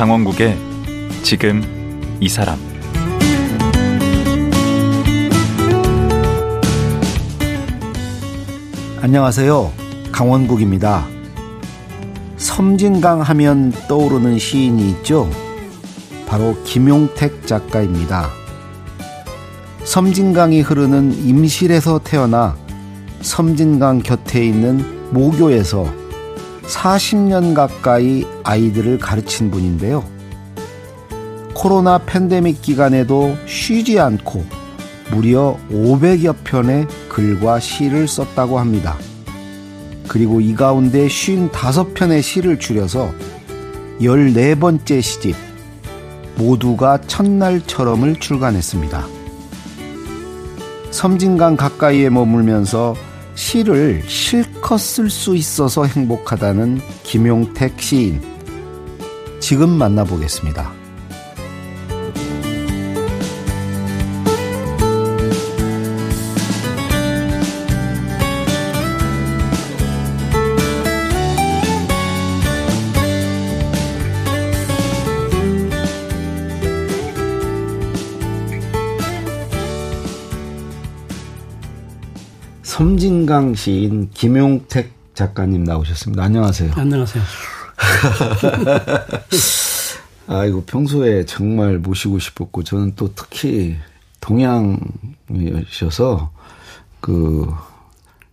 [0.00, 0.56] 강원국의
[1.22, 1.62] 지금
[2.20, 2.58] 이 사람
[9.02, 9.70] 안녕하세요.
[10.10, 11.06] 강원국입니다.
[12.38, 15.28] 섬진강 하면 떠오르는 시인이 있죠.
[16.26, 18.30] 바로 김용택 작가입니다.
[19.84, 22.56] 섬진강이 흐르는 임실에서 태어나
[23.20, 25.99] 섬진강 곁에 있는 모교에서
[26.70, 30.04] 40년 가까이 아이들을 가르친 분인데요.
[31.52, 34.44] 코로나 팬데믹 기간에도 쉬지 않고
[35.10, 38.96] 무려 500여 편의 글과 시를 썼다고 합니다.
[40.08, 43.12] 그리고 이 가운데 55편의 시를 줄여서
[44.00, 45.36] 14번째 시집
[46.36, 49.06] 모두가 첫날처럼을 출간했습니다.
[50.90, 52.94] 섬진강 가까이에 머물면서
[53.40, 58.20] 시를 실컷 쓸 수 있어서 행복하다는 김용택 시인.
[59.40, 60.79] 지금 만나보겠습니다.
[82.84, 86.24] 섬진강 시인 김용택 작가님 나오셨습니다.
[86.24, 86.72] 안녕하세요.
[86.74, 87.22] 안녕하세요.
[90.26, 93.76] 아이고 평소에 정말 모시고 싶었고 저는 또 특히
[94.22, 96.30] 동양이셔서
[97.00, 97.70] 그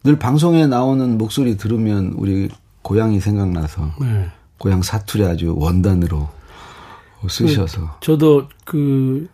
[0.07, 2.47] 늘 방송에 나오는 목소리 들으면 우리
[2.81, 4.29] 고향이 생각나서 네.
[4.57, 6.29] 고향 사투리 아주 원단으로
[7.27, 9.27] 쓰셔서 그, 저도 그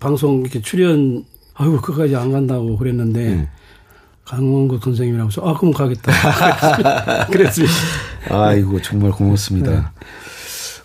[0.00, 1.22] 방송 이렇게 출연
[1.52, 3.50] 아유 그까지 안 간다고 그랬는데 네.
[4.26, 6.12] 강원구 선생님이라고 해서, 아, 그럼 가겠다.
[7.30, 7.74] 그랬습니다.
[8.30, 9.70] 아이고, 정말 고맙습니다.
[9.70, 9.82] 네.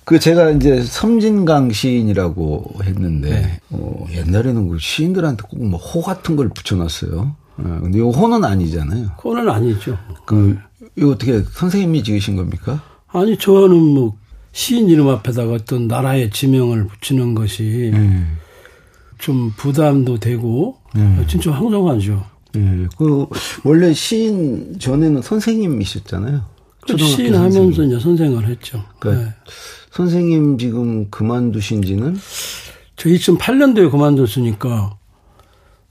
[0.06, 3.60] 그 제가 이제 섬진강 시인이라고 했는데, 네.
[3.72, 7.36] 어, 옛날에는 그 시인들한테 꼭 뭐 호 같은 걸 붙여놨어요.
[7.58, 9.08] 어, 근데 이 호는 아니잖아요.
[9.24, 9.98] 호는 아니죠.
[10.26, 10.58] 그,
[10.96, 12.82] 이거 어떻게 선생님이 지으신 겁니까?
[13.08, 14.16] 아니, 저는 뭐
[14.52, 18.38] 시인 이름 앞에다가 어떤 나라의 지명을 붙이는 것이 음.
[19.18, 21.24] 좀 부담도 되고, 음.
[21.28, 22.24] 진짜 황송하죠.
[22.56, 23.28] 예, 그
[23.64, 26.42] 원래 시인 전에는 선생님이셨잖아요.
[26.98, 28.84] 시인 하면서 이제 선생을 했죠.
[29.00, 29.34] 그러니까 네.
[29.92, 32.18] 선생님 지금 그만두신 지는
[32.96, 34.98] 저 2008년도에 그만뒀으니까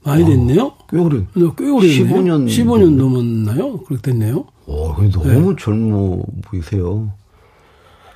[0.03, 0.67] 많이 아, 됐네요.
[0.67, 1.25] 아, 꽤 오래.
[1.57, 3.79] 꽤 오래 15년 15년 넘었나요?
[3.81, 4.45] 그렇게 됐네요.
[4.65, 5.55] 어, 너무 네.
[5.59, 7.11] 젊어 보이세요.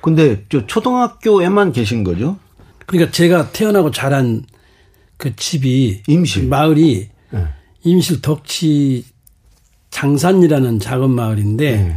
[0.02, 2.36] 근데 저 초등학교에만 계신 거죠?
[2.86, 4.44] 그러니까 제가 태어나고 자란
[5.16, 7.10] 그 집이 임실 마을이 네.
[7.86, 9.04] 임실 덕치
[9.90, 11.96] 장산이라는 작은 마을인데 네.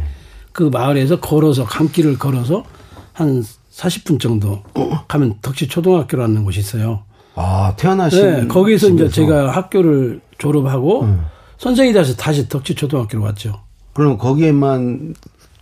[0.52, 2.64] 그 마을에서 걸어서 강길을 걸어서
[3.12, 3.42] 한
[3.72, 4.62] 40분 정도
[5.08, 7.02] 가면 덕치 초등학교라는 곳이 있어요.
[7.34, 9.06] 아 태어나신 네, 거기서 집에서.
[9.06, 11.24] 이제 제가 학교를 졸업하고 음.
[11.58, 13.60] 선생이 돼서 다시 덕치 초등학교로 왔죠.
[13.92, 15.14] 그럼 거기에만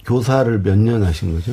[0.04, 1.52] 교사를 몇 년 하신 거죠?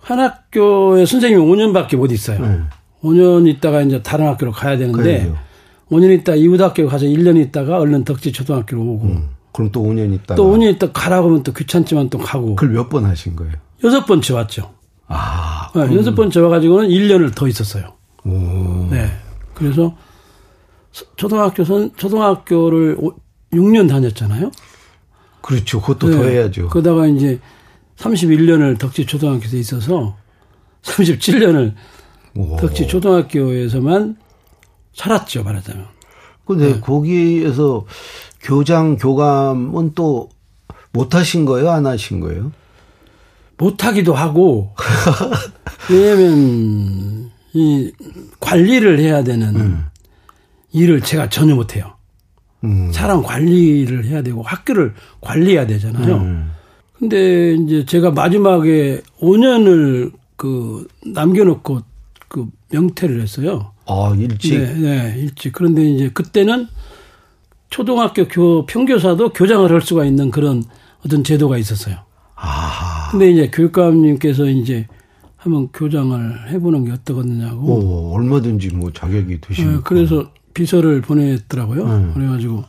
[0.00, 2.40] 한 학교에 선생님이 5년밖에 못 있어요.
[2.44, 2.60] 네.
[3.02, 5.38] 5년 있다가 이제 다른 학교로 가야 되는데 그래요.
[5.90, 9.06] 5년 있다 이웃 학교 가서 1년 있다가 얼른 덕지 초등학교로 오고.
[9.06, 10.34] 음, 그럼 또 5년 있다가.
[10.36, 12.54] 또 5년 있다 가라고 하면 또 귀찮지만 또 가고.
[12.56, 13.54] 그걸 몇 번 하신 거예요?
[13.84, 14.74] 여섯 번째 왔죠.
[15.06, 15.70] 아.
[15.74, 17.94] 네, 여섯 번째 와가지고는 1년을 더 있었어요.
[18.24, 18.30] 오.
[18.90, 19.10] 네.
[19.54, 19.96] 그래서
[21.16, 22.98] 초등학교 선, 초등학교를
[23.52, 24.50] 6년 다녔잖아요.
[25.40, 25.80] 그렇죠.
[25.80, 26.16] 그것도 네.
[26.16, 26.68] 더 해야죠.
[26.68, 27.38] 그러다가 이제
[27.96, 30.16] 31년을 덕지 초등학교에 있어서
[30.82, 31.74] 37년을
[32.36, 32.56] 오.
[32.56, 34.16] 덕지 초등학교에서만
[34.98, 35.86] 살았죠, 말하자면.
[36.44, 36.80] 근데 네.
[36.80, 37.86] 거기에서
[38.42, 40.28] 교장, 교감은 또
[40.92, 41.70] 못하신 거예요?
[41.70, 42.52] 안 하신 거예요?
[43.56, 44.74] 못하기도 하고,
[45.90, 47.92] 왜냐면, 이
[48.40, 49.84] 관리를 해야 되는 음.
[50.72, 51.94] 일을 제가 전혀 못해요.
[52.64, 52.90] 음.
[52.92, 56.16] 사람 관리를 해야 되고 학교를 관리해야 되잖아요.
[56.16, 56.52] 음.
[56.98, 61.80] 근데 이제 제가 마지막에 5년을 그 남겨놓고
[62.28, 63.72] 그 명퇴를 했어요.
[63.88, 64.58] 아, 일찍?
[64.58, 65.52] 네, 네, 일찍.
[65.52, 66.68] 그런데 이제 그때는
[67.70, 70.62] 초등학교 교, 평교사도 교장을 할 수가 있는 그런
[71.04, 71.96] 어떤 제도가 있었어요.
[72.36, 73.08] 아.
[73.10, 74.86] 근데 이제 교육감님께서 이제
[75.36, 77.66] 한번 교장을 해보는 게 어떠겠느냐고.
[77.66, 79.72] 오, 얼마든지 뭐 자격이 되시니까.
[79.72, 81.88] 네, 그래서 비서를 보냈더라고요.
[81.88, 82.12] 네.
[82.14, 82.64] 그래가지고.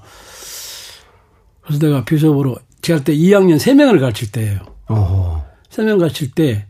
[1.61, 4.59] 그래서 내가 비서보러 제가 그때 2학년 3명을 가르칠 때예요.
[4.87, 6.65] 어 3명 가르칠 때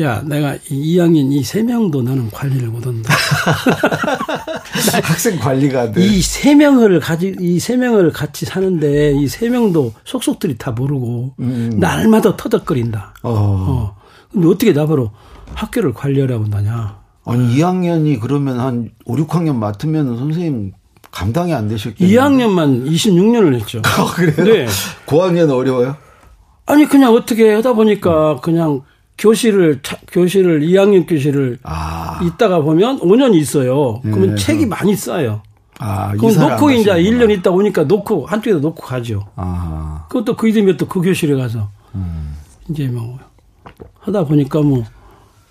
[0.00, 3.14] 야, 내가 이 2학년 이 세 명도 나는 관리를 못한다.
[5.02, 6.02] 학생 관리가 돼.
[6.04, 11.76] 이세 명을 가지 이 세 명을 같이 사는데 이 세 명도 속속들이 다 모르고 음.
[11.78, 13.14] 날마다 터덕거린다.
[13.22, 13.30] 어.
[13.32, 13.96] 어.
[14.30, 15.12] 근데 어떻게 나보러
[15.54, 16.98] 학교를 관리하라고 한다냐.
[17.24, 20.72] 아니 2학년이 그러면 한 5, 6학년 맡으면 선생님
[21.10, 22.20] 감당이 안 되셨겠네요.
[22.20, 23.80] 2학년만 26년을 했죠.
[23.86, 24.44] 아, 그래요?
[24.44, 24.66] 네.
[25.06, 25.96] 고학년 어려워요?
[26.66, 28.82] 아니 그냥 어떻게 하다 보니까 그냥
[29.18, 34.00] 교실을 차- 교실을 2학년 교실을 아, 있다가 보면 5년 있어요.
[34.02, 35.42] 그러면 네, 책이 많이 쌓여.
[35.78, 37.26] 아 그럼 놓고 안 이제 가시는구나.
[37.26, 39.26] 1년 있다 오니까 놓고 한쪽에다 놓고 가죠.
[39.36, 42.34] 아, 그것도 그 이듬해 또 그 교실에 가서 음.
[42.70, 43.18] 이제 뭐
[44.00, 44.84] 하다 보니까 뭐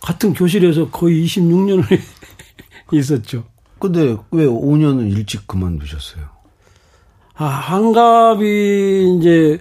[0.02, 2.00] 같은 교실에서 거의 26년을
[2.94, 3.44] 있었죠.
[3.80, 6.24] 근데 왜 5년은 일찍 그만두셨어요?
[7.38, 9.60] 아, 한갑이 이제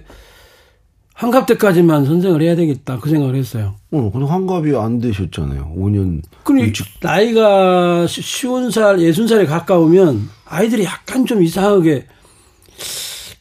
[1.17, 3.75] 한갑 때까지만 선생을 해야 되겠다 그 생각을 했어요.
[3.91, 5.73] 어, 근데 환갑이 안 되셨잖아요.
[5.77, 6.85] 5년 그리고 일찍.
[7.01, 12.05] 나이가 시- 쉬운 살, 예순 살에 가까우면 아이들이 약간 좀 이상하게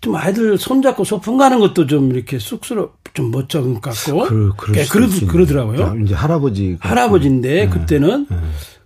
[0.01, 4.25] 좀 아이들 손잡고 소풍 가는 것도 좀 이렇게 쑥스럽, 좀 멋쩍은 것 같고.
[4.25, 5.09] 그, 그럴 예, 그러.
[5.27, 5.81] 그러더라고요.
[5.81, 6.77] 야, 이제 할아버지.
[6.79, 8.27] 할아버지인데 그때는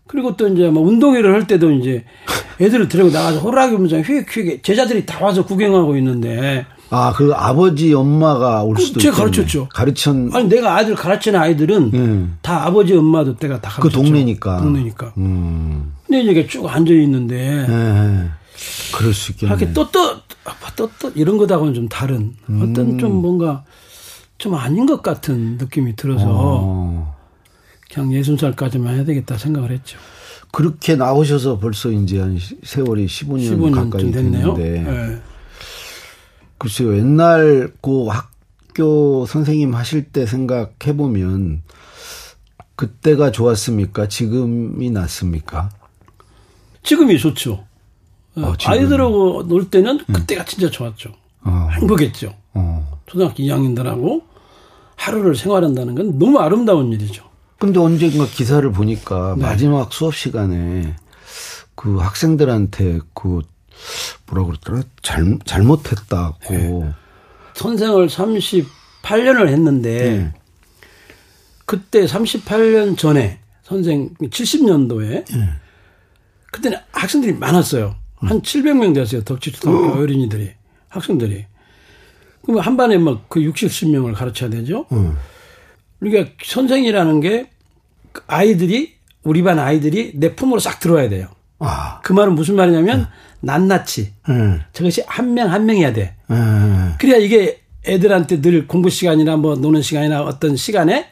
[0.06, 2.04] 그리고 또 이제 뭐 운동회를 할 때도 이제
[2.60, 8.62] 애들을 데리고 나가서 호랑이 문장 휙휙 제자들이 다 와서 구경하고 있는데 아, 그 아버지, 엄마가
[8.62, 9.30] 올 수도 제가 있겠네.
[9.30, 9.68] 가르쳤죠.
[9.68, 12.38] 가르친 아니 내가 아이들 가르치는 아이들은 음.
[12.40, 14.02] 다 아버지 엄마 도 때가 다그 가르쳤죠.
[14.04, 14.58] 동네니까.
[14.62, 15.12] 동네니까.
[15.18, 15.92] 음.
[16.06, 18.28] 근데 이제 쭉 앉아 있는데 예.
[18.96, 19.54] 그럴 수 있겠네.
[19.54, 23.64] 이렇게 떳떳 아빠 떳떳 이런 것하고는 좀 다른 어떤 좀 뭔가
[24.38, 27.14] 좀 아닌 것 같은 느낌이 들어서 어.
[27.92, 29.98] 그냥 예순 살까지만 해야 되겠다 생각을 했죠.
[30.52, 34.54] 그렇게 나오셔서 벌써 이제 한 시- 세월이 15년, 15년쯤 가까이 됐네요.
[34.54, 34.90] 됐는데.
[35.14, 35.18] 예.
[36.58, 41.62] 글쎄요, 옛날 그 학교 선생님 하실 때 생각해 보면
[42.76, 44.08] 그때가 좋았습니까?
[44.08, 45.70] 지금이 낫습니까?
[46.82, 47.64] 지금이 좋죠.
[48.36, 48.72] 어, 아, 지금.
[48.72, 51.12] 아이들하고 놀 때는 그때가 진짜 좋았죠.
[51.42, 51.68] 어.
[51.72, 52.34] 행복했죠.
[52.54, 53.00] 어.
[53.06, 54.22] 초등학교 2학년들하고
[54.96, 57.24] 하루를 생활한다는 건 너무 아름다운 일이죠.
[57.58, 59.42] 근데 언젠가 기사를 보니까 네.
[59.42, 60.94] 마지막 수업 시간에
[61.74, 63.40] 그 학생들한테 그
[64.26, 64.82] 뭐라 그랬더라?
[65.02, 66.54] 잘, 잘못했다고.
[66.54, 66.90] 네.
[67.54, 70.34] 선생을 38년을 했는데 네.
[71.66, 75.48] 그때 38년 전에 선생 70년도에 네.
[76.50, 77.96] 그때는 학생들이 많았어요.
[78.16, 79.22] 한 700명 됐어요.
[79.22, 80.52] 덕지초등학교 어린이들이
[80.88, 81.46] 학생들이.
[82.44, 84.86] 그럼 한 반에 막 그 60, 10명을 가르쳐야 되죠.
[84.92, 85.16] 음.
[86.00, 91.28] 그러니까 선생이라는 게그 아이들이 우리 반 아이들이 내 품으로 싹 들어와야 돼요.
[91.58, 93.08] 아, 그 말은 무슨 말이냐면
[93.40, 96.14] 낱낱이 응, 저것이 한 명 한 명이야 돼.
[96.30, 101.08] 응, 그래야 이게 애들한테 늘 공부 시간이나 뭐 노는 시간이나 어떤 시간에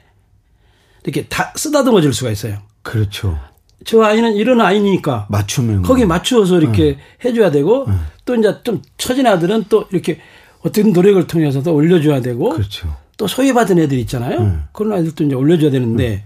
[1.05, 2.59] 이렇게 다 쓰다듬어 줄 수가 있어요.
[2.83, 3.39] 그렇죠.
[3.85, 5.83] 저 아이는 이런 아이니까 맞추면.
[5.83, 7.87] 거기 맞추어서 이렇게 해줘야 되고
[8.25, 10.19] 또 이제 좀 처진 아들은 또 이렇게
[10.63, 12.97] 어떤 노력을 통해서 또 올려줘야 되고 그렇죠.
[13.17, 14.63] 또 소외받은 애들 있잖아요.
[14.73, 16.25] 그런 아이들도 이제 올려줘야 되는데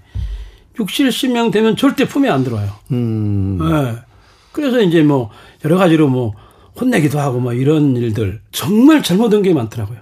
[0.78, 2.70] 60, 70명 되면 절대 품에 안 들어와요.
[2.92, 4.09] 음, 예.
[4.52, 5.30] 그래서 이제 뭐
[5.64, 6.34] 여러 가지로 뭐
[6.80, 9.98] 혼내기도 하고 뭐 이런 일들 정말 잘못한 게 많더라고요.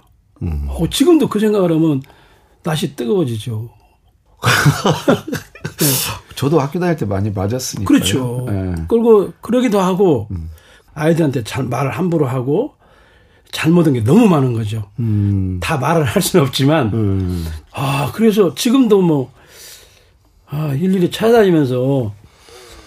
[0.69, 2.03] 어, 지금도 그 생각을 하면
[2.63, 3.71] 다시 뜨거워지죠.
[6.37, 7.89] 저도 학교 다닐 때 많이 맞았으니까.
[7.89, 8.47] 그렇죠.
[8.89, 10.29] 그리고 그러기도 하고
[10.95, 12.75] 아이들한테 잘 말을 함부로 하고
[13.51, 14.91] 잘못한 게 너무 많은 거죠.
[14.99, 19.33] 음, 다 말을 할 수는 없지만 음, 아 그래서 지금도 뭐
[20.51, 22.15] 아, 일일이 찾아다니면서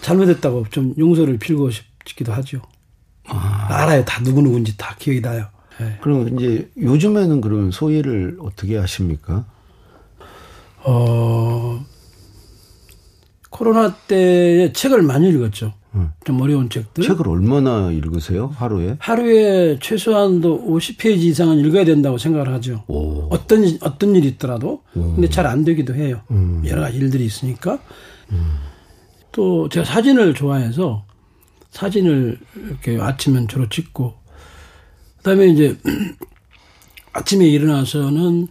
[0.01, 2.61] 잘못했다고 좀 용서를 빌고 싶기도 하죠.
[3.25, 4.03] 알아요.
[4.05, 5.45] 다 누구 누구인지 다 기억이 나요.
[5.79, 5.97] 예.
[6.01, 9.45] 그럼 이제 요즘에는 그런 소위를 어떻게 하십니까?
[10.83, 11.85] 어,
[13.49, 15.73] 코로나 때에 책을 많이 읽었죠.
[16.23, 17.03] 좀 어려운 책들.
[17.03, 18.47] 책을 얼마나 읽으세요?
[18.55, 18.95] 하루에?
[18.99, 22.83] 하루에 최소한도 50페이지 이상은 읽어야 된다고 생각을 하죠.
[22.87, 23.27] 오.
[23.29, 24.83] 어떤, 일- 어떤 일이 있더라도.
[24.93, 26.21] 근데 잘 안 되기도 해요.
[26.65, 27.79] 여러 가지 일들이 있으니까.
[29.31, 31.05] 또 제가 사진을 좋아해서
[31.71, 34.13] 사진을 이렇게 아침엔 주로 찍고
[35.17, 35.77] 그다음에 이제
[37.13, 38.47] 아침에 일어나서는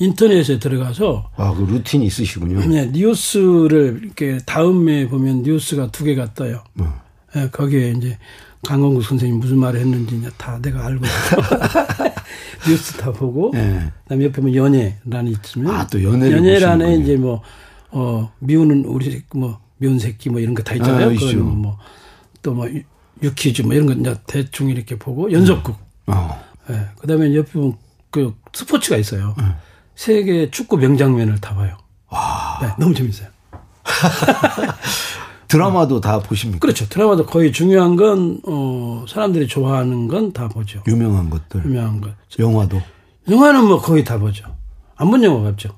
[0.00, 2.60] 인터넷에 들어가서 아, 그 루틴이 있으시군요.
[2.66, 6.62] 네, 뉴스를 이렇게 다음에 보면 뉴스가 두 개가 떠요.
[7.36, 8.18] 예, 거기에 이제
[8.64, 11.04] 강원국 선생님 무슨 말을 했는지 다 내가 알고
[12.68, 13.92] 뉴스 다 보고 예.
[14.04, 17.02] 그다음에 옆에 보면 연예란이 있으면 아, 또 연예를 연예란에 보시는군요.
[17.02, 17.42] 이제 뭐
[17.90, 19.60] 어, 미우는 우리 뭐
[19.98, 21.08] 새끼 뭐 이런 거 다 있잖아요.
[21.08, 21.36] 아, 있죠.
[21.38, 22.68] 뭐또뭐
[23.22, 25.76] 유퀴즈 뭐 이런 거 이제 대충 이렇게 보고 연속극.
[26.06, 26.44] 어.
[26.70, 26.86] 예.
[27.00, 27.76] 그다음에 옆에 보면
[28.10, 29.34] 그 스포츠가 있어요.
[29.38, 29.44] 네.
[29.94, 31.76] 세계 축구 명장면을 다 봐요.
[32.62, 33.28] 네, 너무 재밌어요.
[35.48, 36.58] 드라마도 다 보십니까?
[36.60, 36.86] 그렇죠.
[36.88, 40.82] 드라마도 거의 중요한 건, 어, 사람들이 좋아하는 건 다 보죠.
[40.86, 41.64] 유명한 것들.
[41.64, 42.10] 유명한 것.
[42.38, 42.80] 영화도.
[43.28, 44.44] 영화는 뭐 거의 다 보죠.
[44.96, 45.70] 안 본 영화가 없죠.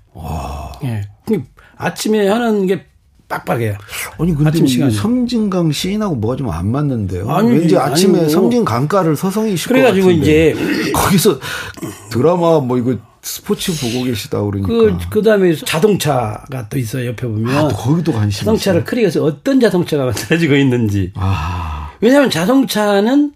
[0.85, 1.03] 예.
[1.27, 1.43] 그
[1.77, 2.87] 아침에 하는 게
[3.31, 3.79] 빡빡해요.
[4.19, 4.91] 아니 근데 아침 시간에.
[4.93, 7.31] 섬진강 시인하고 뭐가 좀 안 맞는데요.
[7.31, 8.29] 아니, 왠지 아침에 아니고.
[8.31, 10.51] 섬진강가를 서성이실 그래가지고 것 같은데.
[10.51, 11.39] 이제 거기서
[12.11, 14.69] 드라마 뭐 이거 스포츠 보고 계시다 그러니까.
[14.69, 17.07] 그, 그 다음에 자동차가 또 있어요.
[17.07, 17.55] 옆에 보면.
[17.57, 21.13] 아, 또 거기도 관심이 자동차를 크리에서 어떤 자동차가 만들어지고 있는지.
[21.15, 23.33] 아, 왜냐하면 자동차는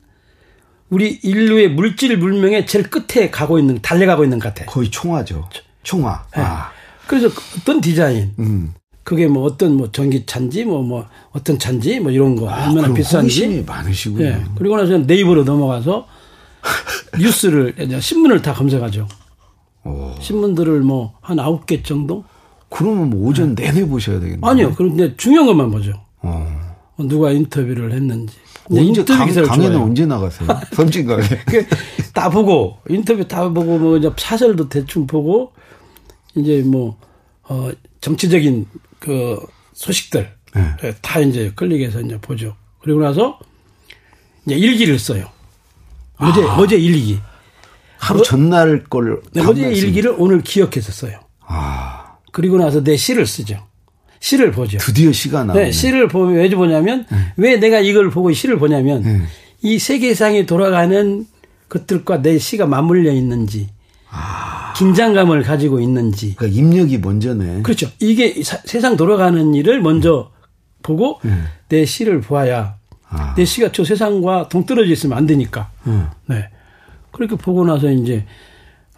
[0.91, 4.65] 우리 인류의 물질 문명의 제일 끝에 가고 있는, 달려가고 있는 것 같아.
[4.71, 5.49] 거의 총화죠.
[5.83, 6.25] 총화.
[6.35, 6.43] 네.
[6.43, 6.71] 아,
[7.07, 7.29] 그래서
[7.61, 8.73] 어떤 디자인, 음.
[9.05, 13.63] 그게 뭐 어떤 뭐 전기차인지 뭐, 뭐 어떤 차인지 뭐 이런 거 아, 얼마나 비싼지.
[13.67, 14.25] 많으시군요.
[14.25, 14.45] 예.
[14.57, 16.07] 그리고 나서 네이버로 넘어가서
[17.21, 19.07] 뉴스를, 신문을 다 검색하죠.
[19.85, 20.15] 오.
[20.21, 22.25] 신문들을 뭐 한 아홉 개 정도?
[22.71, 24.41] 그러면 뭐 오전 내내 보셔야 되겠네요.
[24.51, 24.73] 아니요.
[24.77, 25.93] 그런데 중요한 것만 보죠.
[26.23, 26.47] 어.
[26.99, 28.35] 누가 인터뷰를 했는지.
[28.71, 29.87] 언제 인터뷰 강, 기사를 강에는 좋아해요.
[29.87, 30.49] 언제 나가세요?
[30.73, 31.23] 섬진강에.
[31.47, 35.53] 그다 보고 인터뷰 다 보고 뭐 이제 사설도 대충 보고
[36.35, 36.97] 이제 뭐
[37.49, 37.71] 어,
[38.01, 38.67] 정치적인
[39.05, 39.39] 그
[39.75, 40.95] 소식들 네.
[41.03, 42.57] 다 이제 클릭해서 이제 보죠.
[42.81, 43.39] 그리고 나서
[44.47, 45.29] 이제 일기를 써요.
[46.17, 47.19] 어제 어제 일기.
[47.99, 49.21] 하루 전날 걸.
[49.33, 51.21] 네, 어제 일기를 오늘 기억해서 써요.
[51.41, 53.67] 아, 그리고 나서 내 시를 쓰죠.
[54.21, 54.79] 시를 보죠.
[54.79, 55.65] 드디어 시가 나오네.
[55.65, 57.07] 네, 시를 보면 왜 보냐면
[57.37, 59.23] 왜 내가 이걸 보고 시를 보냐면 네.
[59.61, 61.27] 이 세계상이 돌아가는
[61.69, 63.69] 것들과 내 시가 맞물려 있는지
[64.77, 67.63] 긴장감을 가지고 있는지 그러니까 입력이 먼저네.
[67.63, 67.89] 그렇죠.
[68.01, 70.31] 이게 사- 세상 돌아가는 일을 먼저
[70.83, 71.21] 보고
[71.69, 72.77] 내 시를 보아야
[73.09, 73.35] 아.
[73.37, 75.71] 내 시가 저 세상과 동떨어져 있으면 안 되니까.
[75.87, 76.09] 음.
[76.27, 76.49] 네.
[77.13, 78.27] 그렇게 보고 나서 이제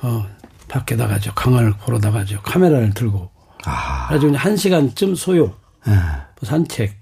[0.03, 0.25] 어
[0.69, 1.33] 밖에 나가죠.
[1.35, 2.41] 강을 보러 나가죠.
[2.43, 3.31] 카메라를 들고.
[3.65, 5.55] 아, 이제 한 시간쯤 소요.
[5.89, 5.93] 예.
[5.93, 6.95] 뭐 산책,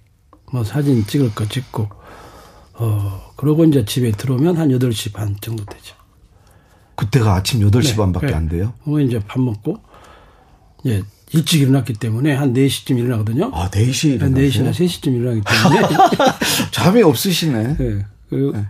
[0.52, 1.88] 뭐 사진 찍을 거 찍고,
[2.74, 5.94] 어, 그러고 이제 집에 들어오면 한 8시 반 정도 되죠.
[6.96, 8.34] 그때가 아침 8시 네, 반밖에 네.
[8.34, 8.74] 안 돼요?
[8.84, 9.78] 그리고 이제 밥 먹고,
[10.86, 13.50] 예, 일찍 일어났기 때문에 한 4시쯤 일어나거든요.
[13.52, 14.64] 아, 4시에 한 일어나세요?
[14.64, 15.88] 4시나 3시쯤 일어나기 때문에.
[16.70, 17.76] 잠이 없으시네.
[17.80, 18.64] 예, 그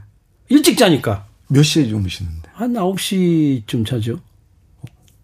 [0.48, 1.26] 일찍 자니까.
[1.48, 2.48] 몇 시에 주무시는데?
[2.54, 4.18] 한 9시쯤 자죠.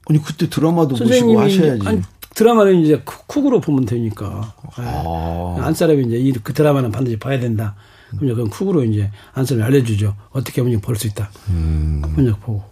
[0.06, 1.78] 아니, 그때 드라마도 보시고 하셔야지.
[1.80, 2.02] 이제, 아니,
[2.34, 4.54] 드라마는 이제 쿡- 쿡으로 보면 되니까.
[4.78, 4.82] 예.
[4.84, 5.56] 아.
[5.60, 7.74] 안 사람이 이제 이- 그 드라마는 반드시 봐야 된다.
[8.10, 10.14] 그럼 이제 그건 쿡으로 이제 안 사람이 알려주죠.
[10.30, 11.30] 어떻게 하면 볼수 있다.
[11.48, 12.02] 음.
[12.14, 12.64] 그냥 보고.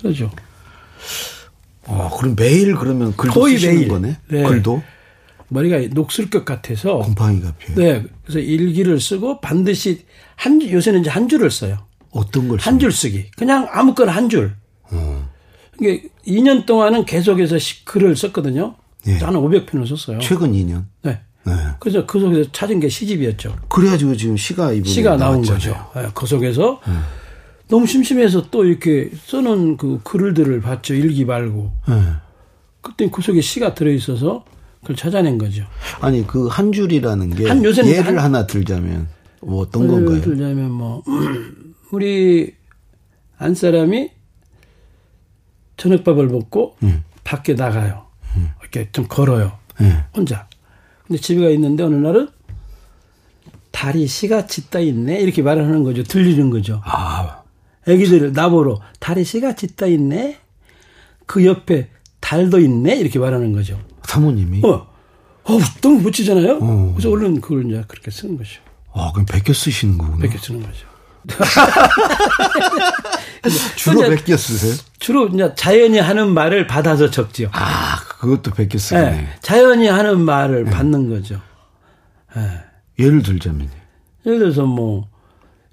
[0.00, 0.30] 그러죠.
[1.86, 3.88] 아, 그럼 매일 그러면 글도 거의 쓰시는 매일.
[3.88, 4.16] 거네?
[4.28, 4.42] 네.
[4.44, 4.82] 글도?
[5.48, 6.98] 머리가 녹슬 것 같아서.
[6.98, 7.74] 곰팡이가 피해.
[7.74, 8.04] 네.
[8.22, 10.04] 그래서 일기를 쓰고 반드시
[10.36, 11.78] 한, 줄- 요새는 이제 한 줄을 써요.
[12.12, 13.30] 어떤 걸 한 줄 쓰기.
[13.36, 14.54] 그냥 아무거나 한 줄.
[14.90, 15.28] 어.
[15.80, 18.76] 이게 2년 동안은 계속해서 시- 글을 썼거든요.
[19.08, 19.16] 예.
[19.18, 20.18] 한 500편을 썼어요.
[20.20, 20.84] 최근 2년.
[21.02, 21.20] 네.
[21.44, 21.52] 네.
[21.80, 23.56] 그래서 그 속에서 찾은 게 시집이었죠.
[23.70, 25.84] 그래가지고 지금 시가 이번에 시가 나온 나왔잖아요.
[25.92, 26.00] 거죠.
[26.06, 26.80] 예, 그 속에서
[27.70, 30.94] 너무 심심해서 또 이렇게 써놓은 그 글들을 봤죠.
[30.94, 31.72] 일기 말고.
[31.88, 31.94] 네.
[32.82, 34.44] 그때 그 속에 시가 들어있어서
[34.80, 35.64] 그걸 찾아낸 거죠.
[36.00, 39.08] 아니 그 한 줄이라는 게 한 요새는 예를 한- 하나 들자면
[39.42, 40.20] 뭐 어떤 건가요?
[40.20, 41.02] 들자면 뭐
[41.92, 42.54] 우리
[43.38, 44.10] 안 사람이
[45.76, 47.04] 저녁밥을 먹고 음.
[47.24, 48.06] 밖에 나가요.
[48.60, 49.52] 이렇게 좀 걸어요.
[49.80, 50.04] 네.
[50.14, 50.46] 혼자.
[51.06, 52.28] 근데 집에 가 있는데 어느 날은
[53.72, 56.02] 달이 시같이 떠 있네 이렇게 말을 하는 거죠.
[56.02, 56.80] 들리는 거죠.
[56.84, 56.99] 아,
[57.86, 60.38] 애기들 나보러 달이 시같이 떠 있네.
[61.26, 63.78] 그 옆에 달도 있네 이렇게 말하는 거죠.
[64.04, 64.88] 사모님이 어,
[65.44, 66.58] 어 너무 멋지잖아요.
[66.60, 66.92] 어.
[66.94, 68.60] 그래서 얼른 그걸 이제 그렇게 쓰는 거죠.
[68.92, 70.24] 아, 그럼 베껴 쓰시는 거구나.
[70.24, 70.90] 이렇게 쓰는 거죠.
[73.76, 74.74] 주로 베껴 쓰세요?
[74.98, 77.50] 주로 이제 자연이 하는 말을 받아서 적지요.
[77.52, 79.00] 아, 그것도 베껴 쓰네.
[79.00, 81.40] 예, 자연이 하는 말을 받는 거죠.
[82.98, 83.68] 예를 들자면
[84.26, 85.09] 예를 들어서 뭐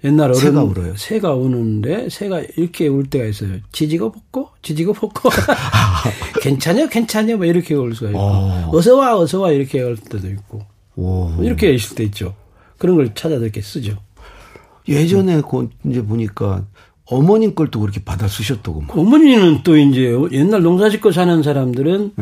[0.04, 0.96] 옛날 어른 새가 울어요?
[0.96, 3.58] 새가 우는데 새가 이렇게 울 때가 있어요.
[3.72, 5.28] 지지고 볶고 지지고 볶고
[6.40, 8.70] 괜찮냐 괜찮냐 뭐 이렇게 울 수가 있고 어.
[8.72, 10.62] 어서 와 어서 와 이렇게 할 때도 있고
[10.94, 11.28] 오.
[11.30, 12.34] 뭐 이렇게 있을 때 있죠.
[12.78, 13.96] 그런 걸 찾아서 이렇게 쓰죠.
[14.86, 16.64] 예전에 그 이제 보니까
[17.04, 18.96] 어머님 걸도 그렇게 받아 쓰셨다고 막.
[18.96, 22.12] 어머니는 또 이제 옛날 농사 짓고 사는 사람들은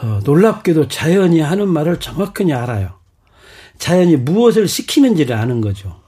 [0.00, 2.90] 어, 놀랍게도 자연이 하는 말을 정확히 알아요.
[3.78, 6.00] 자연이 무엇을 시키는지를 아는 거죠.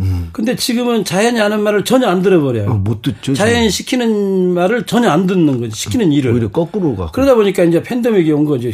[0.00, 0.28] 음.
[0.32, 2.70] 근데 지금은 자연이 하는 말을 전혀 안 들어버려요.
[2.70, 3.34] 어, 못 듣죠.
[3.34, 5.74] 자연이 시키는 말을 전혀 안 듣는 거죠.
[5.74, 6.32] 시키는 일을.
[6.32, 7.10] 오히려 거꾸로 가.
[7.10, 8.70] 그러다 보니까 이제 팬데믹이 온 거죠.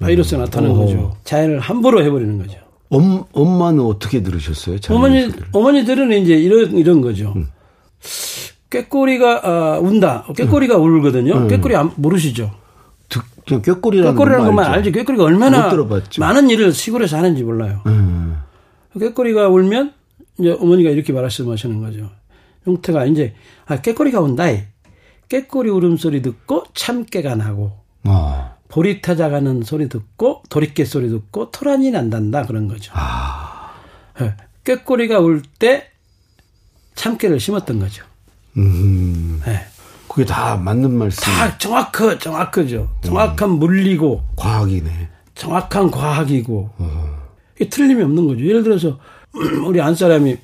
[0.00, 0.74] 바이러스가 나타난 어.
[0.74, 1.16] 거죠.
[1.24, 2.58] 자연을 함부로 해버리는 거죠.
[2.88, 4.78] 엄, 엄마는 어떻게 들으셨어요?
[4.90, 5.46] 어머니, 소리를?
[5.52, 7.32] 어머니들은 이제 이런, 이런 거죠.
[7.36, 7.48] 음.
[8.70, 10.26] 꾀꼬리가, 아, 운다.
[10.36, 11.46] 꾀꼬리가 울거든요.
[11.48, 12.50] 꾀꼬리 안, 모르시죠?
[13.08, 14.76] 듣, 그냥 꾀꼬리라는, 꾀꼬리라는 것만 알죠.
[14.76, 14.92] 알죠.
[14.92, 15.70] 꾀꼬리가 얼마나.
[16.18, 17.80] 많은 일을 시골에서 하는지 몰라요.
[17.86, 18.36] 음.
[18.98, 19.92] 꾀꼬리가 울면
[20.42, 22.10] 이제 어머니가 이렇게 말씀하시는 거죠.
[22.66, 23.34] 용태가 이제
[23.66, 24.44] 아 꾀꼬리가 온다.
[25.28, 27.72] 꾀꼬리 울음소리 듣고 참깨가 나고
[28.04, 28.54] 어.
[28.68, 32.92] 보리 타자가는 소리 듣고 도리깨 소리 듣고 토란이 난단다 그런 거죠.
[32.94, 33.72] 아.
[34.20, 34.34] 예.
[34.64, 35.88] 꾀꼬리가 울 때
[36.94, 38.04] 참깨를 심었던 거죠.
[38.56, 39.40] 음.
[39.46, 39.60] 예.
[40.08, 41.22] 그게 다 맞는 말씀.
[41.22, 42.90] 다 정확하, 정확하죠.
[43.02, 45.08] 정확한 물리고, 과학이네.
[45.34, 46.68] 정확한 과학이고,
[47.56, 48.44] 이게 틀림이 없는 거죠.
[48.46, 48.98] 예를 들어서,
[49.66, 50.36] 우리 안 사람이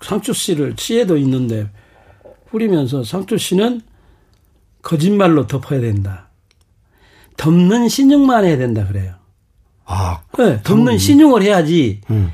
[0.00, 1.70] 상추 씨를 치에도 있는데,
[2.50, 3.80] 뿌리면서 상추 씨는
[4.82, 6.28] 거짓말로 덮어야 된다.
[7.36, 9.14] 덮는 신용만 해야 된다 그래요.
[9.84, 12.00] 아, 네, 덮는 신용을 해야지.
[12.10, 12.30] 음.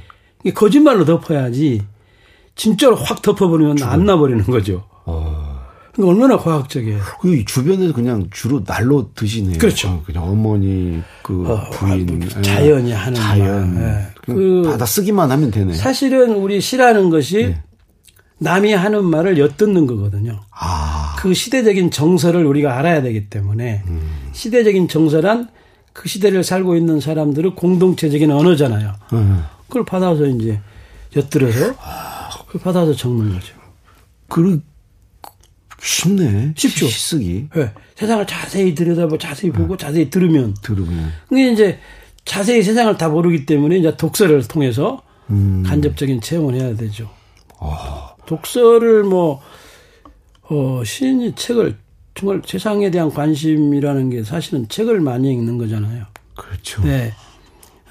[0.55, 1.83] 거짓말로 덮어야지.
[2.55, 4.85] 진짜로 확 덮어버리면 안 나버리는 거죠.
[5.05, 5.38] 어.
[5.99, 7.00] 그러니까 얼마나 과학적이에요.
[7.21, 9.59] 그 주변에서 그냥 주로 날로 드시네요.
[9.59, 9.88] 그렇죠.
[9.88, 13.83] 어, 그냥 어머니 그 어, 부인 아, 자연이 하는 자연 말.
[13.83, 14.07] 예.
[14.25, 15.75] 그냥 그 받아 쓰기만 하면 되네.
[15.75, 17.57] 사실은 우리 시라는 것이
[18.38, 20.40] 남이 하는 말을 엿듣는 거거든요.
[20.52, 23.83] 아, 그 시대적인 정서를 우리가 알아야 되기 때문에
[24.33, 25.49] 시대적인 정서란
[25.93, 28.93] 그 시대를 살고 있는 사람들의 공동체적인 언어잖아요.
[29.14, 29.43] 음.
[29.67, 30.61] 그걸 받아서 이제
[31.17, 31.75] 엿들어서
[32.47, 33.55] 그걸 받아서 적는 거죠.
[34.28, 34.62] 그
[35.80, 36.54] 쉽네.
[36.56, 36.87] 쉽죠.
[36.87, 37.70] 시- 쓰기 예.
[37.97, 41.78] 세상을 자세히 들여다보고 자세히 보고 자세히 들으면 들으면 그게 이제
[42.25, 45.62] 자세히 세상을 다 모르기 때문에 이제 독서를 통해서 음.
[45.66, 47.08] 간접적인 체험을 해야 되죠.
[48.26, 49.40] 독서를 뭐,
[50.50, 51.76] 어, 시인이 책을
[52.14, 56.04] 정말 세상에 대한 관심이라는 게 사실은 책을 많이 읽는 거잖아요.
[56.37, 56.82] 그렇죠.
[56.82, 57.12] 네.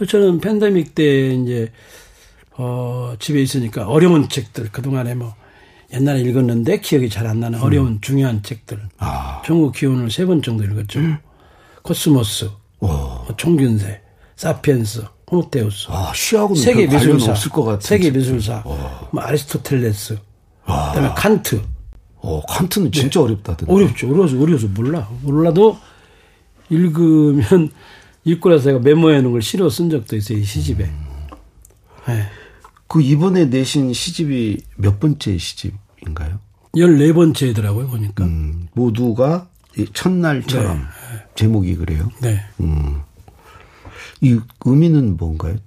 [0.08, 1.72] 저는 팬데믹 때 이제,
[2.58, 5.34] 어, 집에 있으니까 어려운 책들, 그동안에 뭐,
[5.94, 8.78] 옛날에 읽었는데 기억이 잘 안 나는 어려운 중요한 책들.
[8.78, 8.90] 음.
[8.98, 11.00] 아, 종의 기원을 세 번 정도 읽었죠.
[11.82, 12.46] 코스모스,
[12.82, 12.88] 오.
[12.88, 14.02] 뭐 총균쇠,
[14.36, 15.88] 사피엔스, 호모 데우스.
[15.90, 17.82] 아, 시하고는 세계 미술사, 없을 것 같은.
[17.88, 20.18] 세계 미술사, 뭐 아리스토텔레스,
[20.66, 21.62] 그다음에 칸트.
[22.20, 23.72] 어, 칸트는 진짜 어렵다던데.
[23.72, 24.10] 어렵죠.
[24.10, 25.08] 어려서 어려서 몰라.
[25.22, 25.78] 몰라도
[26.70, 27.70] 읽으면
[28.26, 30.38] 읽고 나서 제가 메모해 놓은 걸 실어 쓴 적도 있어요.
[30.40, 30.84] 이 시집에.
[32.08, 32.24] 네.
[32.88, 36.40] 그 이번에 내신 시집이 몇 번째 시집인가요?
[36.76, 38.24] 14번째더라고요, 보니까.
[38.26, 39.48] 음, 모두가
[39.78, 40.86] 이 첫날처럼
[41.36, 42.10] 제목이 그래요.
[42.22, 42.40] 네.
[42.62, 43.02] 음.
[44.22, 45.58] 이 의미는 뭔가요?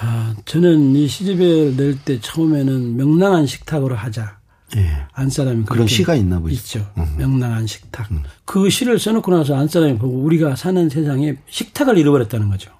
[0.00, 4.38] 아, 저는 이 시집을 낼 때 처음에는 명랑한 식탁으로 하자.
[4.76, 5.06] 예.
[5.12, 6.54] 안 사람이 그런 시가 있나 보죠.
[6.54, 6.90] 있죠.
[7.18, 8.08] 명랑한 식탁.
[8.46, 12.70] 그 시를 써놓고 나서 안 사람이 보고 우리가 사는 세상에 식탁을 잃어버렸다는 거죠.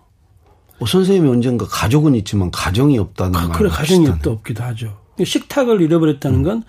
[0.82, 3.56] 어, 선생님이 언젠가 가족은 있지만 가정이 없다는 아, 말.
[3.58, 4.98] 그래 가정이 또 없기도 하죠.
[5.24, 6.64] 식탁을 잃어버렸다는 건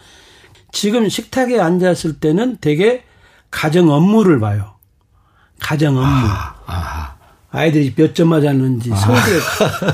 [0.72, 3.04] 지금 식탁에 앉았을 때는 되게
[3.50, 4.74] 가정 업무를 봐요.
[5.60, 6.08] 가정 업무.
[6.08, 7.16] 아,
[7.52, 9.42] 아이들이 몇 점 맞았는지 서울대를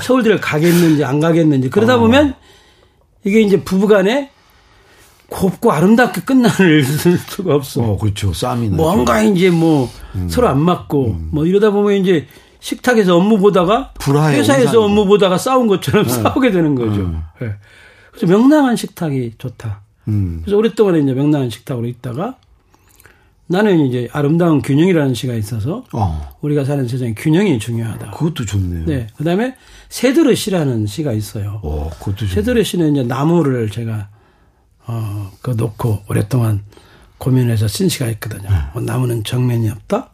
[0.02, 2.34] 서울대를 가겠는지 안 가겠는지 그러다 보면
[3.24, 4.30] 이게 이제 부부간에
[5.28, 6.50] 곱고 아름답게 끝날
[7.28, 7.82] 수가 없어.
[7.82, 8.32] 어, 그렇죠.
[8.32, 8.68] 싸움이.
[8.70, 9.88] 뭔가 이제 뭐
[10.28, 12.26] 서로 안 맞고 뭐 이러다 보면 이제
[12.60, 13.92] 식탁에서 업무 보다가
[14.32, 14.82] 회사에서.
[14.82, 17.22] 업무 보다가 싸운 것처럼 싸우게 되는 거죠.
[17.42, 17.54] 예.
[18.12, 19.80] 그래서 명랑한 식탁이 좋다.
[20.08, 20.40] 음.
[20.42, 22.36] 그래서 오랫동안 이제 명랑한 식탁으로 있다가
[23.46, 28.12] 나는 이제 아름다운 균형이라는 시가 있어서 어, 우리가 사는 세상에 균형이 중요하다.
[28.12, 28.84] 그것도 좋네요.
[28.86, 29.08] 네.
[29.16, 29.56] 그 다음에
[29.88, 31.60] 새들의시라는 시가 있어요.
[31.64, 32.30] 어, 그것도 좋네.
[32.32, 34.08] 새들의 시는 이제 나무를 제가
[34.86, 36.62] 어, 그 놓고 오랫동안
[37.18, 38.48] 고민해서 쓴 시가 있거든요.
[38.48, 38.56] 네.
[38.72, 40.09] 뭐 나무는 정면이 없다.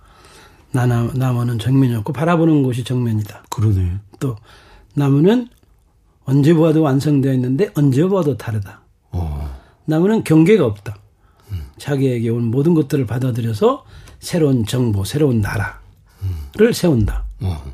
[0.72, 3.44] 나나, 나무는 정면이 없고 바라보는 곳이 정면이다.
[3.50, 3.98] 그러네.
[4.20, 4.37] 또
[4.94, 5.48] 나무는
[6.24, 8.81] 언제 보아도 완성되어 있는데 언제 보아도 다르다.
[9.12, 10.96] 어, 나무는 경계가 없다.
[11.79, 13.85] 자기에게 온 모든 것들을 받아들여서
[14.18, 17.24] 새로운 정보, 새로운 나라를 세운다.
[17.42, 17.64] 어.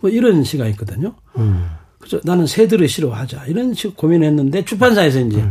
[0.00, 1.14] 뭐 이런 시가 있거든요.
[1.36, 1.68] 음.
[1.98, 3.46] 그래서 나는 새들을 싫어하자.
[3.46, 5.48] 이런 식으로 고민했는데 출판사에서 이제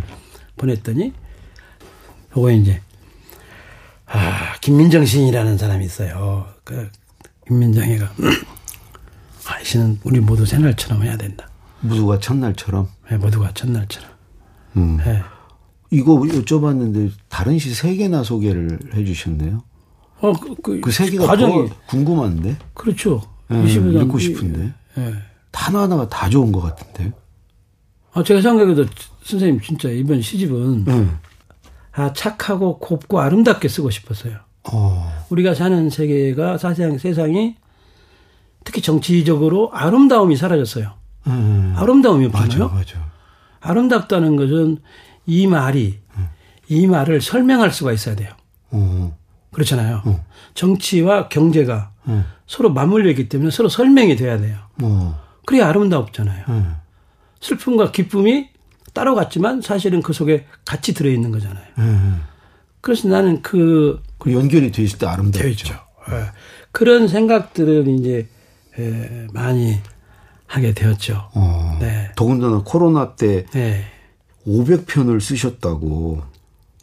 [0.57, 1.13] 보냈더니
[2.35, 2.81] 요거 이제
[4.05, 6.45] 아, 김민정 시인이라는 사람이 있어요.
[6.63, 6.89] 그
[7.47, 8.05] 김민정이가
[9.47, 11.49] 아, 이 시는 우리 모두 새날처럼 해야 된다.
[11.81, 12.87] 무수가 첫날처럼.
[13.11, 14.09] 예, 모두가 첫날처럼.
[14.77, 14.99] 음.
[15.05, 15.23] 예.
[15.89, 19.63] 이거 여쭤봤는데 다른 시 세 개나 소개를 해주셨네요.
[20.21, 22.55] 어, 그, 그, 그세 개가 과정이 더 궁금한데.
[22.73, 23.21] 그렇죠.
[23.51, 24.73] 예, 20년 읽고 싶은데.
[24.99, 25.13] 예.
[25.51, 27.11] 하나하나가 다 좋은 것 같은데.
[28.13, 28.85] 아, 제가 생각해도
[29.23, 31.17] 선생님 진짜 이번 시집은 응.
[31.93, 34.37] 아, 착하고 곱고 아름답게 쓰고 싶었어요.
[34.63, 37.55] 어, 우리가 사는 세계가 사실상 세상이
[38.63, 40.93] 특히 정치적으로 아름다움이 사라졌어요.
[41.27, 41.73] 음.
[41.77, 42.69] 아름다움이 맞아, 없잖아요.
[42.69, 43.11] 맞아.
[43.59, 44.77] 아름답다는 것은
[45.25, 45.99] 이 말이
[46.67, 48.31] 이 말을 설명할 수가 있어야 돼요.
[48.71, 49.17] 어,
[49.51, 50.01] 그렇잖아요.
[50.53, 52.23] 정치와 경제가 응.
[52.47, 54.57] 서로 맞물려 있기 때문에 서로 설명이 돼야 돼요.
[54.81, 56.45] 어, 그래야 아름답잖아요.
[56.49, 56.75] 응.
[57.41, 58.49] 슬픔과 기쁨이
[58.93, 61.65] 따로 갔지만 사실은 그 속에 같이 들어있는 거잖아요.
[61.79, 62.21] 응.
[62.81, 65.47] 그래서 나는 그 그 연결이 돼 있을 때 아름답죠.
[65.47, 65.73] 있죠.
[66.11, 66.25] 예.
[66.71, 68.27] 그런 생각들을 이제
[68.77, 69.79] 에, 많이
[70.45, 71.29] 하게 되었죠.
[71.33, 72.11] 어, 네.
[72.15, 73.83] 더군다나 코로나 때 네.
[74.45, 76.21] 500편을 쓰셨다고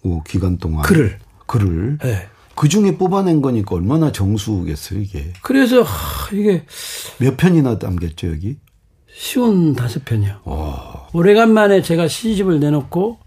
[0.02, 1.20] 그 기간 동안 글을.
[1.46, 2.26] 글을 네.
[2.56, 6.64] 그 중에 뽑아낸 거니까 얼마나 정수겠어요 이게 그래서 하, 이게
[7.18, 8.58] 몇 편이나 남겼죠 여기?
[9.14, 10.40] 쉬운 다섯 편이요.
[10.44, 11.06] 어.
[11.12, 13.18] 오래간만에 제가 시집을 내놓고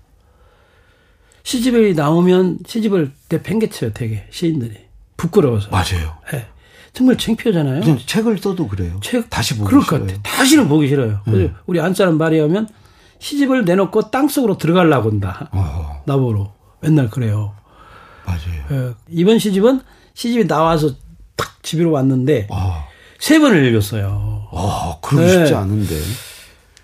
[1.43, 4.75] 시집이 나오면 시집을 내팽개쳐요 되게 시인들이
[5.17, 5.69] 부끄러워서.
[5.69, 6.17] 맞아요.
[6.31, 6.47] 네.
[6.93, 7.97] 정말 창피하잖아요.
[8.05, 8.99] 책을 써도 그래요.
[9.01, 10.03] 책 다시 보기 그럴 것 싫어요.
[10.03, 10.07] 음.
[10.07, 10.21] 같아.
[10.23, 11.21] 다시는 보기 싫어요.
[11.25, 12.67] 그래서 우리 안 사람 말이 하면
[13.19, 15.49] 시집을 내놓고 땅 속으로 들어가려고 한다.
[15.51, 17.53] 어, 나보러 맨날 그래요.
[18.25, 18.65] 맞아요.
[18.71, 19.81] 예, 이번 시집은
[20.13, 20.91] 시집이 나와서
[21.35, 22.85] 탁 집으로 왔는데 아,
[23.19, 24.47] 세 번을 읽었어요.
[24.51, 25.31] 아 그러기 네.
[25.33, 25.95] 쉽지 않은데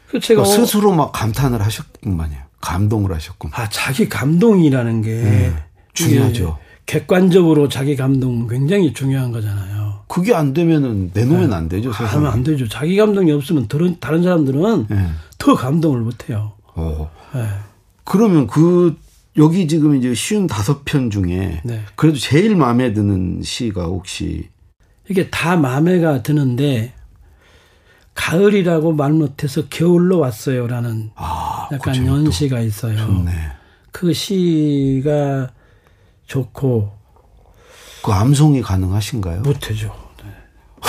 [0.07, 2.37] 그 제가 그러니까 스스로 막 감탄을 하셨구만요.
[2.61, 3.59] 감동을 하셨구만.
[3.59, 5.53] 아 자기 감동이라는 게 네,
[5.93, 6.57] 중요하죠.
[6.85, 10.03] 객관적으로 자기 감동 굉장히 중요한 거잖아요.
[10.07, 11.91] 그게 안 되면은 내놓으면 안 되죠.
[11.91, 12.09] 세상에.
[12.11, 12.67] 하면 안 되죠.
[12.67, 15.09] 자기 감동이 없으면 다른 다른 사람들은 예.
[15.37, 16.53] 더 감동을 못 해요.
[16.75, 17.11] 어.
[17.35, 17.45] 예.
[18.05, 18.95] 그러면 그
[19.37, 21.81] 여기 지금 이제 쉬운 다섯 편 중에 네.
[21.95, 24.49] 그래도 제일 마음에 드는 시가 혹시
[25.09, 26.93] 이게 다 마음에가 드는데
[28.15, 32.97] 가을이라고 말 못해서 겨울로 왔어요라는 아, 약간 그 제목도 연시가 있어요.
[32.97, 33.31] 좋네.
[33.91, 35.49] 그 시가
[36.27, 36.91] 좋고
[38.03, 39.41] 그 암송이 가능하신가요?
[39.41, 39.93] 못해죠.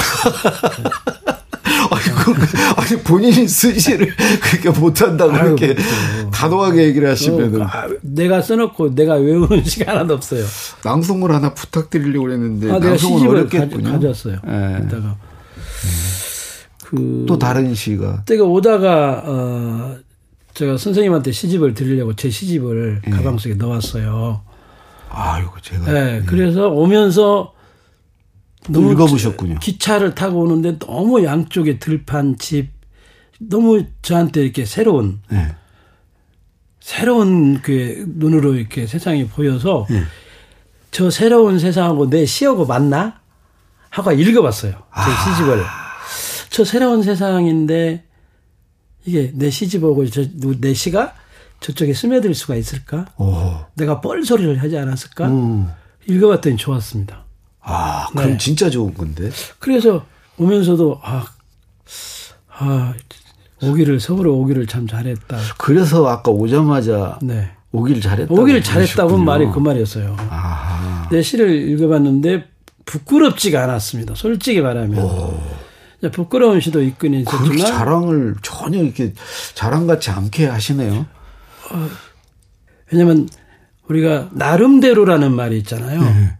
[1.90, 2.34] 아니, 그,
[2.76, 6.30] 아니 본인이 쓴 시를 그렇게 못한다고 아유, 그렇게 그렇죠.
[6.30, 10.44] 단호하게 얘기를 하시면은 아, 내가 써놓고 내가 외우는 시가 하나도 없어요.
[10.84, 13.84] 낭송을 하나 부탁드리려고 그랬는데 아, 내가 낭송은 어렵겠군요.
[13.84, 14.38] 가져, 가져왔어요.
[14.46, 14.84] 예.
[14.84, 15.16] 이따가
[16.84, 19.96] 그또 다른 시가 제가 오다가 어
[20.58, 23.10] 제가 선생님한테 시집을 드리려고 제 시집을 예.
[23.10, 24.42] 가방 속에 넣었어요.
[25.08, 27.54] 아이고 제가 네, 그래서 오면서
[28.72, 29.60] 또 읽어보셨군요.
[29.60, 32.70] 기차를 타고 오는데 너무 양쪽에 들판 집
[33.38, 35.54] 너무 저한테 이렇게 새로운 네.
[36.80, 40.02] 새로운 그 눈으로 이렇게 세상이 보여서 예.
[40.90, 43.20] 저 새로운 세상하고 내 시하고 맞나
[43.90, 44.72] 하고 읽어봤어요.
[44.72, 45.30] 제 아.
[45.30, 45.64] 시집을
[46.50, 48.07] 저 새로운 세상인데
[49.04, 50.24] 이게 내 시집하고 저,
[50.60, 51.14] 내 시가
[51.60, 53.06] 저쪽에 스며들 수가 있을까?
[53.16, 53.56] 오.
[53.74, 55.28] 내가 뻘소리를 하지 않았을까?
[55.28, 55.70] 음.
[56.06, 57.24] 읽어봤더니 좋았습니다.
[57.60, 58.38] 아, 그럼 네.
[58.38, 59.30] 진짜 좋은 건데.
[59.58, 60.06] 그래서
[60.38, 61.26] 오면서도 아,
[62.48, 62.94] 아
[63.62, 65.36] 오기를 서울에 오기를 참 잘했다.
[65.58, 67.50] 그래서 아까 오자마자 네.
[67.72, 68.32] 오길 잘했다.
[68.32, 70.16] 오기를 잘했다고 말이 그 말이었어요.
[70.30, 71.08] 아하.
[71.10, 72.48] 내 시를 읽어봤는데
[72.86, 74.14] 부끄럽지가 않았습니다.
[74.14, 75.57] 솔직히 말하면 이제
[76.12, 79.12] 부끄러운 시도 그렇게 있었지만 자랑을 전혀 이렇게
[79.54, 81.06] 자랑같이 않게 하시네요.
[82.92, 83.28] 왜냐면
[83.88, 86.00] 우리가 나름대로라는 말이 있잖아요.
[86.00, 86.30] 네.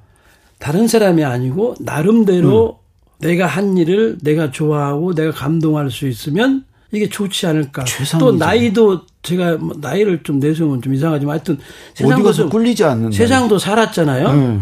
[0.59, 2.81] 다른 사람이 아니고 나름대로
[3.21, 7.85] 내가 한 일을 내가 좋아하고 내가 감동할 수 있으면 이게 좋지 않을까.
[7.85, 8.19] 최상이죠.
[8.19, 11.59] 또 나이도 제가 뭐 나이를 좀 내세우면 좀 이상하지만 하여튼
[11.95, 14.33] 세상도 좀 꿀리지 않는 세상도 살았잖아요.
[14.33, 14.61] 네.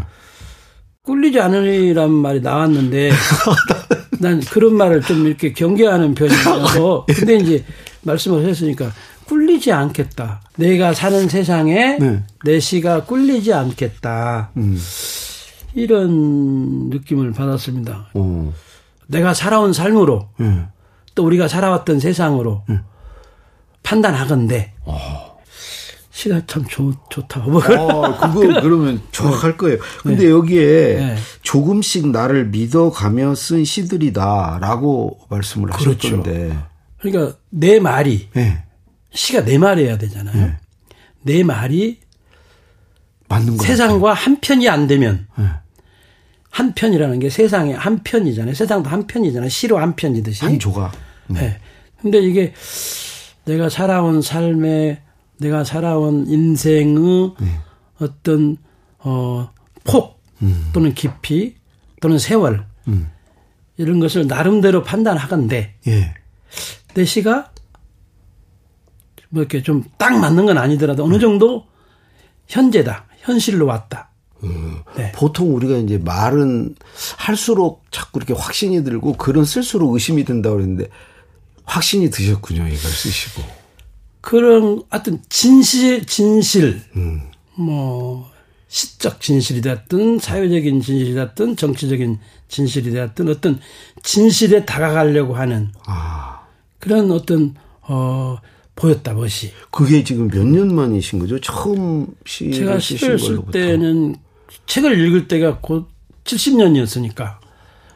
[1.03, 3.11] 꿀리지 않으리란 말이 나왔는데
[4.21, 7.65] 난 그런 말을 좀 이렇게 경계하는 편이라서 근데 이제
[8.03, 8.91] 말씀을 했으니까
[9.27, 10.43] 꿀리지 않겠다.
[10.57, 12.23] 내가 사는 세상에 네.
[12.45, 14.51] 내 시가 꿀리지 않겠다.
[14.57, 14.79] 음.
[15.75, 18.09] 이런 느낌을 받았습니다.
[18.15, 18.53] 어.
[19.09, 20.67] 내가 살아온 삶으로 예.
[21.15, 22.65] 또 우리가 살아왔던 세상으로
[23.83, 24.73] 판단하건대
[26.17, 27.41] 시가 참 좋, 좋다.
[27.41, 29.77] 뭐 어, 그거 그러면 정확할 거예요.
[30.03, 31.17] 근데 여기에 네.
[31.43, 36.09] 조금씩 나를 믿어가며 쓴 시들이다라고 말씀을 그렇죠.
[36.17, 36.57] 하셨던데.
[36.97, 38.65] 그러니까 내 말이 예.
[39.13, 40.55] 시가 내 말이어야 되잖아요.
[41.21, 42.01] 내 말이
[43.29, 45.45] 맞는 거 세상과 한 편이 안 되면 예.
[46.49, 48.55] 한 편이라는 게 세상의 한 편이잖아요.
[48.55, 49.51] 세상도 한 편이잖아요.
[49.51, 50.47] 시로 한 편이듯이.
[50.47, 50.93] 한 조각.
[51.27, 51.59] 네.
[52.01, 52.55] 근데 이게
[53.45, 55.03] 내가 살아온 삶에
[55.39, 57.35] 내가 살아온 인생의
[57.99, 58.57] 어떤
[58.99, 60.21] 어폭
[60.73, 61.57] 또는 깊이
[62.01, 63.11] 또는 세월 음.
[63.77, 66.15] 이런 것을 나름대로 판단하건데 예.
[66.95, 67.51] 내 시가
[69.29, 71.67] 뭐 이렇게 좀 딱 맞는 건 아니더라도 어느 정도
[72.47, 74.11] 현재다 현실로 왔다.
[74.97, 75.11] 네.
[75.13, 76.77] 보통 우리가 이제 말은
[77.17, 80.89] 할수록 자꾸 이렇게 확신이 들고 글은 쓸수록 의심이 든다고 그랬는데
[81.65, 82.69] 확신이 드셨군요.
[82.69, 83.43] 이걸 쓰시고.
[84.27, 87.23] 그런 하여튼 진실 진실 음.
[87.57, 88.29] 뭐
[88.67, 93.61] 시적 진실이 됐든 사회적인 진실이 됐든 정치적인 진실이 됐든 어떤
[94.03, 96.41] 진실에 다가가려고 하는 아.
[96.81, 98.39] 그런 어떤 어
[98.75, 101.39] 보였다 멋이 그게 지금 몇 년 만이신 거죠?
[101.41, 103.41] 처음 시를 제가 시를 쓸.
[103.53, 104.17] 때는
[104.67, 105.87] 책을 읽을 때가 곧
[106.25, 107.37] 70년이었으니까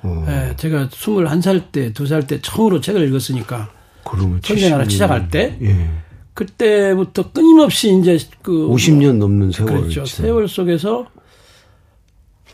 [0.04, 0.26] 어.
[0.28, 3.68] 예, 제가 21살 때, 2살 때 처음으로 책을 읽었으니까.
[4.04, 5.58] 그러면 천재나라 시작할 때.
[5.60, 5.90] 예.
[6.34, 9.72] 그때부터 끊임없이 이제 그 50년 넘는 세월.
[9.72, 10.04] 그렇죠.
[10.04, 10.22] 진짜.
[10.22, 11.06] 세월 속에서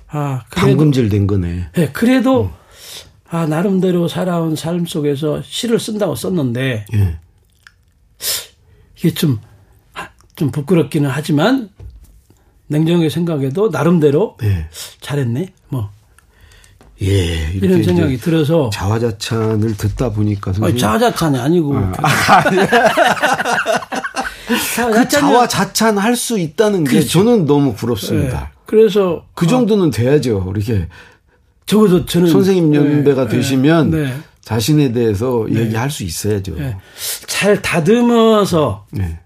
[0.09, 1.69] 아, 그래도 방금질 된 거네.
[1.77, 2.51] 예, 그래도 음.
[3.29, 7.19] 아, 나름대로 살아온 삶 속에서 시를 쓴다고 썼는데 예.
[8.97, 9.41] 이게 좀,
[10.37, 11.71] 좀 부끄럽기는 하지만
[12.69, 14.69] 냉정하게 생각해도 나름대로 예.
[15.01, 15.53] 잘했네.
[15.69, 15.91] 뭐.
[17.03, 22.43] 예, 이런 생각이 들어서 자화자찬을 듣다 보니까 아니, 자화자찬이 아니고 아,
[24.93, 27.09] 그 자화자찬 할 수 있다는 게 그렇죠.
[27.09, 28.41] 저는 너무 부럽습니다.
[28.41, 28.47] 네.
[28.65, 30.53] 그래서 그 정도는 돼야죠.
[30.57, 30.89] 이렇게
[31.67, 35.61] 적어도 저는 선생님 연배가 네, 되시면 네, 자신에 대해서 네.
[35.61, 36.55] 얘기할 수 있어야죠.
[36.55, 36.77] 네.
[37.27, 39.19] 잘 다듬어서 네.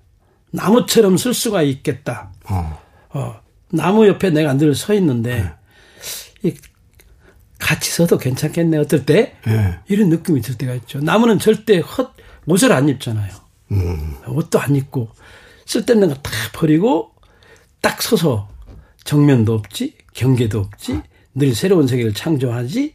[0.50, 2.32] 나무처럼 쓸 수가 있겠다.
[2.48, 2.78] 어.
[3.10, 3.36] 어.
[3.72, 5.59] 나무 옆에 내가 늘 서 있는데 이
[7.60, 8.78] 같이 서도 괜찮겠네.
[8.78, 9.36] 어떨 때
[9.86, 10.98] 이런 느낌이 들 때가 있죠.
[11.00, 12.10] 나무는 절대 헛
[12.46, 13.32] 옷을 안 입잖아요.
[13.72, 14.14] 음.
[14.26, 15.08] 옷도 안 입고
[15.66, 17.12] 쓸데없는 거 다 버리고
[17.80, 18.48] 딱 서서
[19.04, 21.00] 정면도 없지 경계도 없지
[21.34, 22.94] 늘 새로운 세계를 창조하지.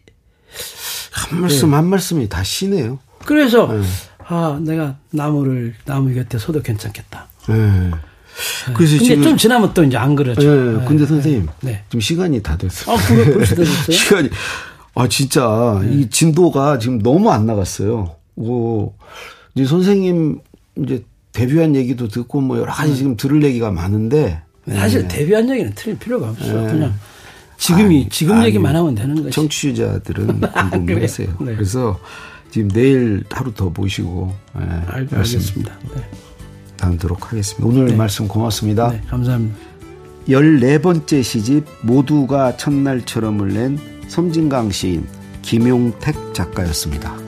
[1.12, 1.75] 한 말씀 네.
[1.78, 2.99] 한 말씀이 다 시네요.
[3.25, 3.82] 그래서 네.
[4.28, 7.28] 아 내가 나무를 나무 곁에 서도 괜찮겠다.
[8.35, 8.67] 네.
[8.67, 8.73] 네.
[8.73, 10.41] 그래서 근데 좀 지나면 또 이제 안 그렇죠.
[10.41, 10.77] 네.
[10.79, 10.85] 네.
[10.85, 11.83] 근데 선생님 네.
[11.89, 12.95] 지금 시간이 다 됐어요.
[12.95, 13.95] 아, 그거 벌써 됐어요?
[13.95, 14.29] 시간이
[14.95, 18.15] 아 진짜 이 진도가 지금 너무 안 나갔어요.
[18.35, 18.95] 뭐
[19.53, 20.39] 이제 선생님
[20.83, 25.97] 이제 데뷔한 얘기도 듣고 뭐 여러 가지 지금 들을 얘기가 많은데 사실 데뷔한 얘기는 틀릴
[25.97, 26.51] 필요가 없어.
[26.53, 26.93] 그냥
[27.57, 29.29] 지금이 아니, 지금 아니, 얘기만 하면 되는 거죠.
[29.29, 31.37] 청취자들은 궁금해하세요.
[31.41, 31.55] 네.
[31.55, 31.99] 그래서
[32.51, 35.73] 지금 내일 하루 더 모시고 네, 알, 알겠습니다.
[35.93, 36.01] 네.
[36.79, 37.65] 나누도록 하겠습니다.
[37.67, 37.95] 오늘 네.
[37.95, 38.89] 말씀 고맙습니다.
[38.91, 39.55] 네, 감사합니다.
[40.27, 45.07] 14번째 시집 모두가 첫날처럼을 낸 섬진강 시인
[45.41, 47.24] 김용택 작가였습니다.